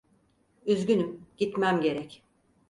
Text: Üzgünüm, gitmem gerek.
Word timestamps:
Üzgünüm, 0.65 1.21
gitmem 1.37 1.81
gerek. 1.81 2.21